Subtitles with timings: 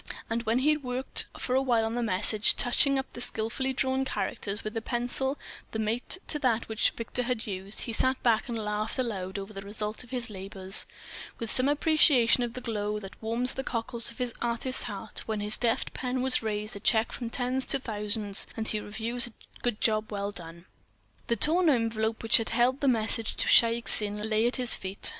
[0.31, 3.71] And when he had worked for a while on the message, touching up the skillfully
[3.71, 5.37] drawn characters with a pencil
[5.73, 9.53] the mate to that which Victor had used, he sat back and laughed aloud over
[9.53, 10.87] the result of his labours,
[11.37, 15.39] with some appreciation of the glow that warms the cockles of the artist's heart when
[15.39, 19.33] his deft pen has raised a cheque from tens to thousands, and he reviews a
[19.61, 20.65] good job well done.
[21.27, 25.09] The torn envelope which had held the message to Shaik Tsin lay at his feet.